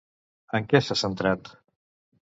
[0.59, 1.57] En què s'ha centrat?